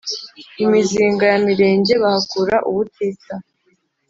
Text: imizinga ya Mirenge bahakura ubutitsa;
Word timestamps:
imizinga 0.63 1.23
ya 1.31 1.37
Mirenge 1.45 1.93
bahakura 2.03 2.55
ubutitsa; 2.69 3.33